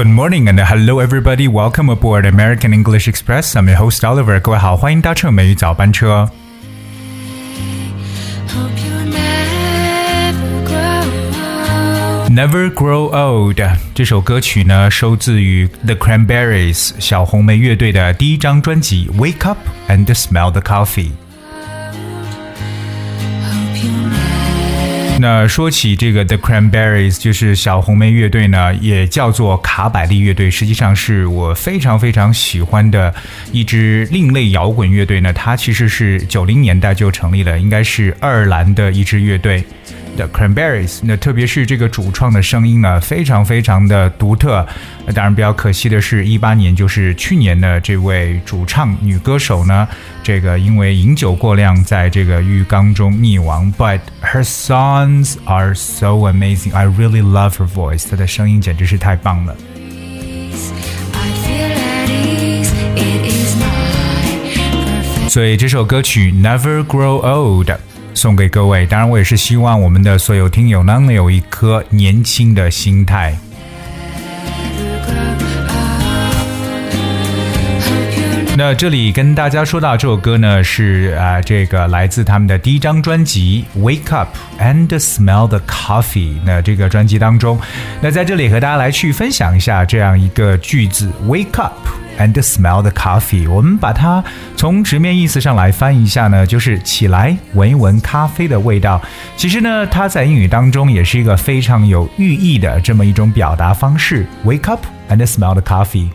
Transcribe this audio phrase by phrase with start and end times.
[0.00, 1.48] Good morning and hello everybody.
[1.48, 3.54] Welcome aboard American English Express.
[3.56, 4.40] I'm your host Oliver.
[4.40, 6.30] 各位好，欢迎搭乘美语早班车。
[8.48, 11.10] Hope you never grow
[11.68, 12.30] old.
[12.30, 13.60] Never Grow Old
[13.94, 21.10] 这首歌曲呢，收自于 The Cranberries 小红莓乐队的第一张专辑《Wake Up and Smell the Coffee》。
[25.21, 33.13] 那说起这个 The Cranberries，就是小红莓乐队呢，也叫做卡百利乐队，实际上是我非常非常喜欢的
[33.51, 35.31] 一支另类摇滚乐队呢。
[35.31, 39.63] 它其实是九零年代就成立了，应该是爱尔兰的一支乐队。
[40.29, 44.65] cranberries 那特别是这个主创的声音呢非常非常的独特。
[45.05, 49.87] 那当然比较可惜的是一八年就是去年的这位主唱女歌手呢
[50.23, 53.73] 这个因为饮酒过量在这个浴缸中溺亡。
[53.77, 56.73] But her songs are so amazing.
[56.73, 58.09] I really love her voice.
[58.09, 59.55] 她的声音简直是太棒了。
[65.31, 67.71] 所以这首歌曲 never grow old
[68.21, 68.85] 送给各位。
[68.85, 73.35] 当然，我也是希望我们的所有听友呢，能有一颗年轻的心态。
[78.55, 86.35] 那这里跟大家说到这首歌呢，是啊、这个来自他们的第一张专辑《Wake Up and Smell the Coffee》。
[86.45, 87.59] 那这个专辑当中，
[88.01, 91.73] 那在这里和大家来去分享一下这样一个句子：Wake up
[92.20, 93.48] and smell the coffee。
[93.48, 94.22] 我们把它
[94.56, 99.00] 从直面意思上来翻译一下呢，就是起来闻一闻咖啡的味道。
[99.36, 106.08] 其实呢，它在英语当中也是一个非常有寓意的这么一种表达方式：Wake up and smell the coffee。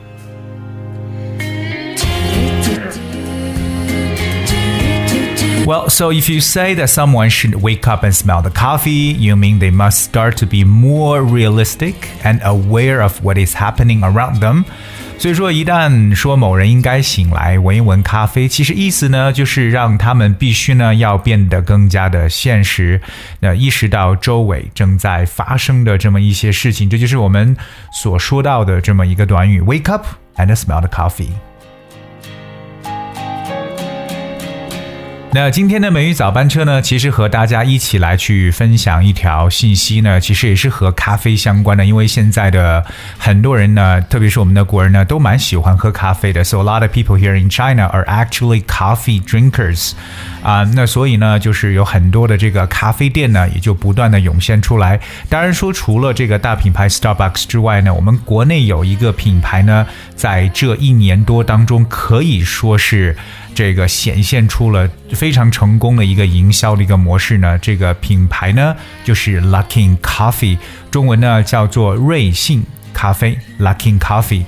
[5.63, 9.35] Well, so if you say that someone should wake up and smell the coffee, you
[9.35, 11.93] mean they must start to be more realistic
[12.23, 14.65] and aware of what is happening around them.
[15.18, 23.00] 所以说，一旦说某人应该醒来闻一闻咖啡，其实意思呢，就是让他们必须呢要变得更加的现实，
[23.40, 27.56] 那意识到周围正在发生的这么一些事情，这就是我们
[27.92, 30.06] 所说到的这么一个短语：wake up
[30.36, 31.30] and smell the coffee。
[35.36, 41.84] 那今天的美语早班车呢，其实和大家一起来去分享一条信息呢，其实也是和咖啡相关的。
[41.84, 42.82] 因为现在的
[43.18, 46.42] 很多人呢，特别是我们的国人呢，都蛮喜欢喝咖啡的。
[46.42, 49.92] So a lot of people here in China are actually coffee drinkers。
[50.42, 54.98] 啊、那所以呢，就是有很多的这个咖啡店呢，也就不断的涌现出来。
[55.28, 63.14] 当然说，除了这个大品牌 Starbucks 之外呢，我们国内有一个品牌呢，在这一年多当中，可以说是。
[63.56, 67.58] 这个显现出了非常成功的一个营销的一个模式呢。
[67.58, 70.58] 这个品牌呢就是 Luckin Coffee，
[70.90, 72.62] 中文呢叫做瑞幸
[72.92, 74.44] 咖啡 Luckin Coffee。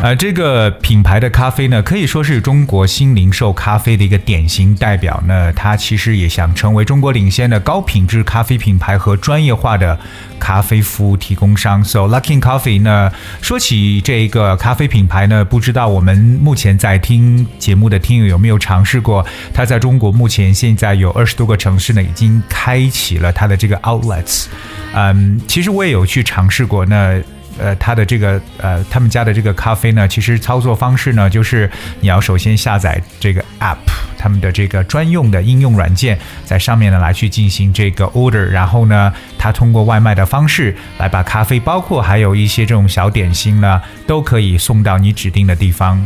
[0.00, 5.52] 呃，这个品牌的咖啡呢，可以说是中国新零售咖啡的一个典型代表呢。
[5.52, 9.98] 它其实也想成为中国领先的高品质咖啡品牌和专业化的
[10.38, 11.82] 咖啡服务提供商。
[11.84, 13.10] So Luckin Coffee 呢，
[13.42, 19.26] 说起这一个咖啡品牌呢，不知道我们目前在听节目的听友有没有尝试过？
[19.52, 24.46] 它在中国目前现在有二十多个城市呢，已经开启了它的这个 outlets。
[24.94, 26.86] 嗯，其实我也有去尝试过。
[26.86, 27.20] 那
[27.58, 31.70] 呃，它的这个呃，他们家的这个咖啡呢，其实操作方式呢，就是
[32.00, 33.76] 你要首先下载这个 app，
[34.16, 46.00] 他们的这个专用的应用软件，在上面呢来去进行这个 order，然后呢，它通过外卖的方式来把咖啡，包括还有一些这种小点心呢，都可以送到你指定的地方。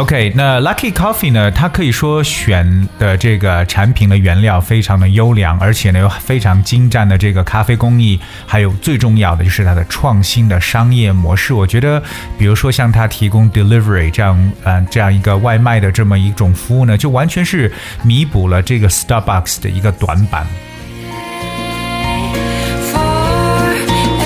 [0.00, 1.50] OK，那 Lucky Coffee 呢？
[1.50, 11.52] 它可以说选的这个产品的原料非常的优良，而且呢有非常精湛的这个咖啡工艺，还有最重要的就是它的创新的商业模式。
[11.52, 12.02] 我觉得，
[12.38, 17.70] 比如说像它提供 delivery 这样呃这样一个外卖的这么一种服务呢，就完全是
[18.02, 20.46] 弥补了这个 Starbucks 的一个短板。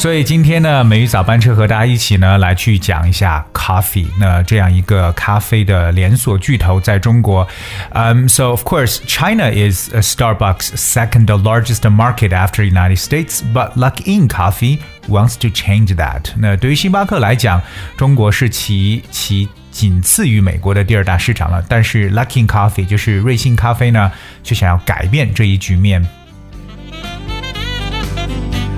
[0.04, 4.04] 所以今天呢，美语早班车和大家一起呢来去讲一下 coffee。
[4.20, 7.48] 那这样一个咖啡的连锁巨头在中国，
[7.92, 14.28] 嗯、s o of course China is a Starbucks second largest market after United States, but Luckin
[14.28, 16.20] Coffee wants to change that。
[16.36, 17.62] 那对于星巴克来讲，
[17.96, 19.48] 中国是其其。
[19.70, 24.12] 仅次于美国的第二大市场了，但是 Luckin Coffee 就是瑞幸咖啡呢，
[24.44, 26.06] 却想要改变这一局面。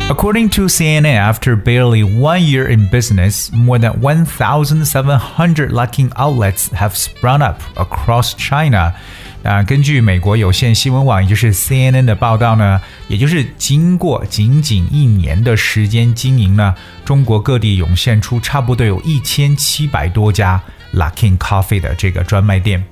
[0.09, 6.95] According to CNN, after barely one year in business, more than 1,700 Luckin outlets have
[6.95, 8.93] sprung up across China.
[9.43, 20.61] 啊，根据美国有线新闻网，也就是 CNN 的报道呢，也就是经过仅仅一年的时间经营呢，中国各地涌现出差不多有一千七百多家
[20.93, 22.83] Luckin Coffee 的这个专卖店。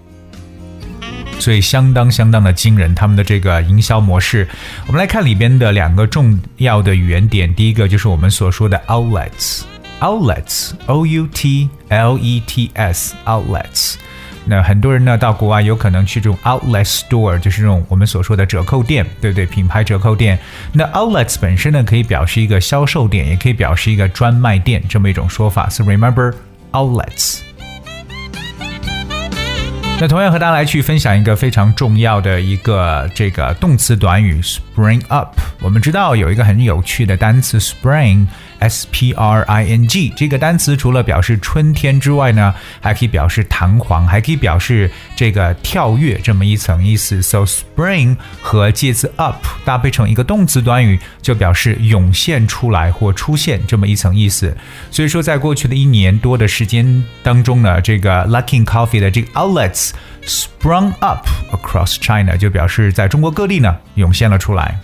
[1.38, 4.48] 所以相当相当的惊人，他们的这个营销模式。
[4.86, 13.96] 我们来看里边的两个重要的语言点，第一个就是我们所说的 outlets，outlets，o u t l e t s，outlets。
[14.46, 19.46] 那很多人呢到国外有可能去这种 outlet store，就是这种我们所说的折扣店，对不对？
[19.46, 20.38] 品牌折扣店。
[20.72, 25.68] 那 outlets 本身呢可以表示一个销售点，也可以表示一个专卖店这么一种说法。
[25.70, 26.34] So remember
[26.72, 27.38] outlets。
[30.00, 35.38] 那同样和大家来去分享一个非常重要的一个这个动词短语 spring up。
[35.60, 38.26] 我们知道有一个很有趣的单词 “spring”
[38.64, 40.12] S P R I N G。
[40.16, 47.20] 这个单词除了表示春天之外呢，还可以表示弹簧，还可以表示这个跳跃这么一层意思。
[47.20, 54.56] So spring 和介词 up 搭配成一个动词短语，就表示涌现出来或出现这么一层意思。
[54.90, 59.90] 所以说，在过去的一年多的时间当中呢，这个 Luckin Coffee 的这个 outlets
[60.24, 64.78] sprung up across China，就表示在中国各地呢涌现了出来。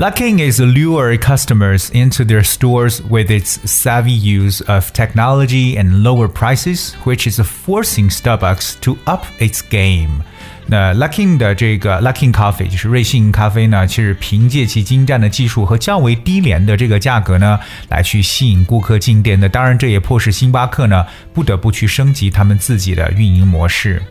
[0.00, 6.28] Luckin is lure customers into their stores with its savvy use of technology and lower
[6.28, 10.22] prices, which is forcing Starbucks to up its game.
[10.66, 17.58] 那 Luckin 的这个 Luckin Coffee 就是瑞幸咖啡呢，其实凭借其精湛的技术和较为低廉的这个价格呢，
[17.88, 19.48] 来去吸引顾客进店的。
[19.48, 24.02] 当然，这也迫使星巴克呢不得不去升级他们自己的运营模式。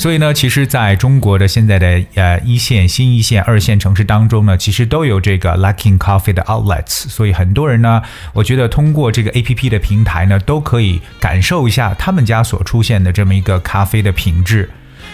[0.00, 7.06] 所以呢，其实在中国的现在的呃一线、新一线、二线城市当中呢，其实都有这个 Luckin Coffee 的 outlets。
[7.10, 8.00] 所以很多人呢，
[8.32, 14.70] 我觉得通过这个 A P P 的平台呢，都可以感受一下他们家所出现的这么一个咖啡的品质。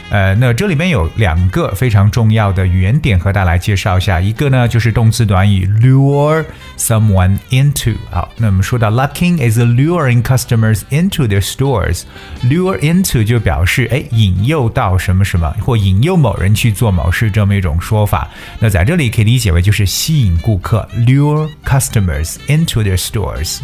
[0.09, 4.21] 呃，那这里面有两个非常重要的语言点和大家来介绍一下。
[4.21, 6.45] 一个呢就是动词短语 lure
[6.79, 7.95] someone into。
[8.11, 12.03] 好，那我们说到 Lucking is luring customers into their stores。
[12.45, 18.29] lure into 就表示哎引诱到什么什么，或引诱某人去做某事这么一种说法。
[18.61, 23.59] 那在这里可以理解为就是吸引顾客 lure customers into their stores。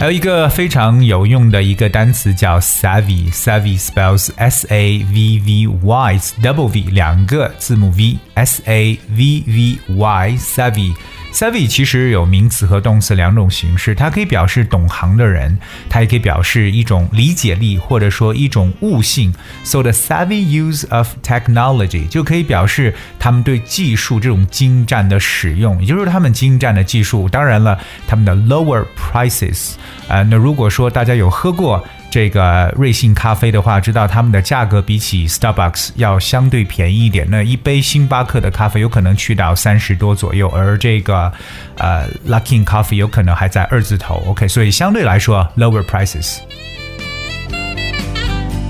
[0.00, 10.94] 还有一个非常有用的一个单词叫 savvy，savvy spells s a v v y，double v 两个字母 v，s a v v y，savvy
[11.32, 15.56] Savi 其实有名词和动词两种形式，它可以表示懂行的人，
[15.88, 19.32] 它也可以表示一种理解力或者说一种悟性。
[19.64, 27.28] So the savvy use of technology 就可以表示他们对技术这种精湛的使用，也就是他们精湛的技术。
[27.28, 29.74] 当然了，他们的 lower prices，
[30.08, 31.82] 呃，那如果说大家有喝过。
[32.10, 37.26] 这个瑞幸咖啡的话，知道他们的价格比起 Starbucks 要相对便宜一点。
[37.30, 41.32] 那一杯星巴克的咖啡有可能去到三十多左右，而这个
[41.78, 44.22] 呃 Luckin Coffee 有可能还在二字头。
[44.26, 46.38] OK，所以相对来说 lower prices。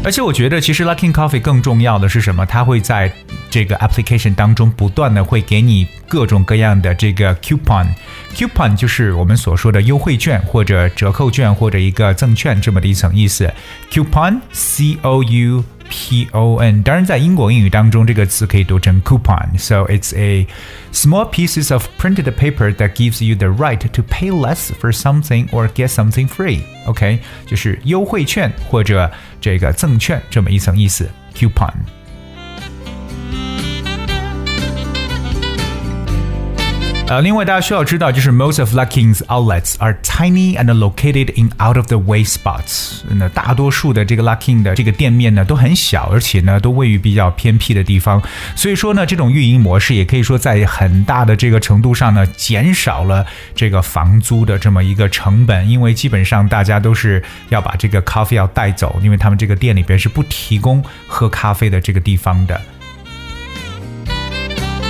[0.02, 2.46] 而且我觉得，其实 Luckin Coffee 更重要的是什么？
[2.46, 3.12] 它会在
[3.50, 13.52] 这个 application 当中不断的会给你各种各样的这个 coupon，coupon 就是我们所说的优惠券或者折扣券或者一个赠券这么的一层意思。
[13.92, 20.47] coupon，c o u p o n，当然在英国英语当中这个词可以读成 coupon，so it's a
[20.91, 25.47] small pieces of printed paper that gives you the right to pay less for something
[25.49, 31.73] or get something free。OK，就是优惠券或者这个赠券这么一层意思，coupon。
[37.10, 43.00] 呃，另外大家需要知道，就是 most of Luckin's outlets are tiny and located in out of the way spots。
[43.08, 48.22] 那大多数的这个 Luckin 的这个店面呢都很小，而且呢都位于比较偏僻的地方。
[48.54, 53.26] 所以说呢，这种运营模式也可以说在很大的这个程度上呢，减少了
[53.56, 62.60] 这个房租的这么一个成本，因为基本上大家都是要把这个咖啡要带走，因为他们这个店里边是不提供喝咖啡的这个地方的。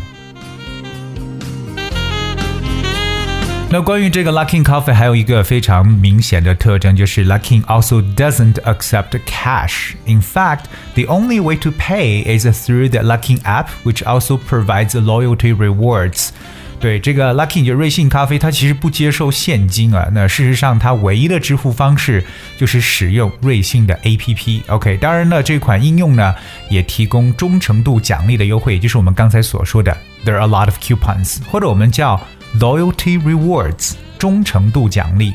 [3.69, 9.93] 那关于这个 Luckin Coffee 还有一个非常明显的特征，就是 Luckin also doesn't accept cash.
[10.05, 14.93] In fact, the only way to pay is through the Luckin app, which also provides
[14.93, 16.31] loyalty rewards.
[16.78, 20.08] 对这个 Lucky 就瑞幸咖啡，它其实不接受现金啊。
[20.12, 22.24] 那事实上，它唯一的支付方式
[22.56, 24.62] 就是使用瑞幸的 APP。
[24.68, 26.34] OK，当然了，这款应用呢
[26.70, 32.20] 也提供忠诚度奖励的优惠，也就是我们刚才所说的 There are a lot of coupons，或者我们叫
[32.58, 35.32] loyalty rewards 忠诚度奖励。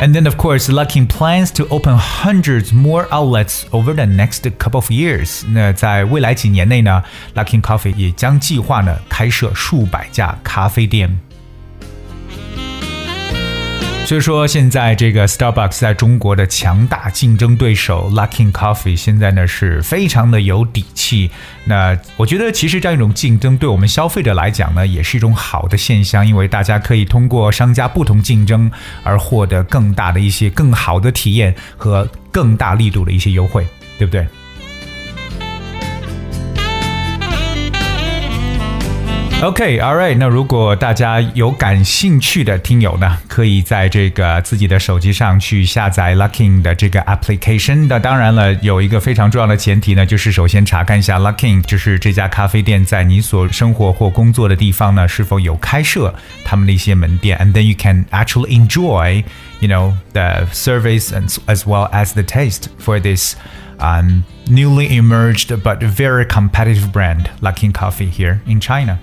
[0.00, 4.80] And then, of course, Luckin plans to open hundreds more outlets over the next couple
[4.80, 5.44] of years.
[5.52, 7.04] 那在未来几年内呢，
[7.36, 11.16] Luckin Coffee 也将计划呢开设数百家咖啡店。
[14.07, 21.29] 所以说，现在这个 Starbucks 在中国的强大竞争对手 Luckin Coffee 现在呢是非常的有底气。
[21.65, 28.71] 那我觉得，其实这样一种竞争对我们消费者来讲呢，也是一种好的现象，因为大家可以通过商家不同竞争
[29.03, 34.25] 而获得更大的一些更好的体验和更大力度的一些优惠，对不对
[39.42, 40.16] ？OK，all、right。
[40.16, 47.88] 那如果大家有感兴趣的听友呢，可以在这个自己的手机上去下载 Luckin 的这个 application。
[47.88, 59.24] 那当然了，有一个非常重要的前提呢，就是首先查看一下 Luckin，就是这家咖啡店在你所生活或工作的地方呢是否有开设他们的一些门店，and then you can actually enjoy,
[59.58, 63.34] you know, the service and as well as the taste for this.
[63.78, 69.00] Um, newly emerged but very competitive brand, Luckin Coffee here in China.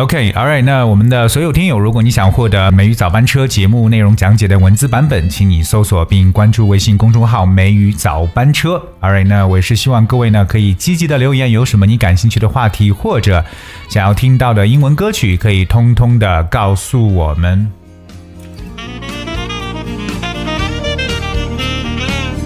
[0.00, 8.82] OK，All、right，那我们的所有听友，如果你想获得美语早班车节目内容讲解的文字版本，请你搜索并关注微信公众号“美语早班车”。
[9.02, 13.44] All right，那我也是希望各位呢可以积极的留言，有什么你感兴趣的话题或者
[13.90, 17.70] 想要听到的英文歌曲，可以通通的告诉我们。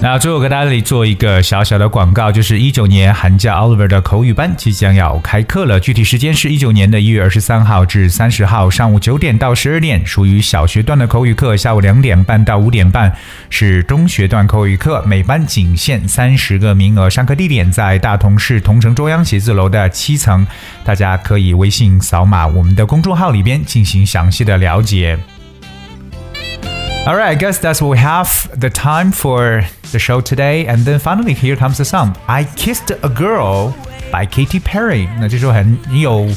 [0.05, 13.11] 那最后给大家里做一个小小的广告，就是一九年寒假 Oliver 的口语班即将要开课了，具体时间是一九年的一月二十三号至三十号，上午九点到十二点，属于小学段的口语课；下午两点半到五点半
[13.49, 17.09] 是中学段口语课，每班仅限三十个名额。
[17.09, 20.47] 上课地点在大同市同城中央写字楼的七层，
[20.85, 25.19] 大家可以微信扫码我们的公众号里边进行详细的了解。
[27.06, 30.68] All right, I guess that's what we have the time for the show today.
[30.68, 33.74] And then finally, here comes the song "I Kissed a Girl"
[34.12, 35.08] by Katy Perry。
[35.20, 36.28] 那这首很有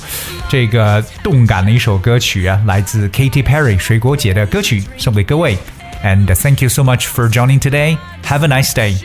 [0.49, 5.58] 这个动感的一首歌曲啊，来自 Katy Perry 水果姐的歌曲，送给各位。
[6.02, 7.99] And thank you so much for joining today.
[8.25, 8.96] Have a nice day.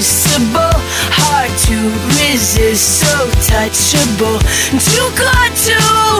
[0.00, 0.72] Irresistible,
[1.12, 1.76] hard to
[2.16, 4.40] resist, so touchable,
[4.80, 6.19] too good to.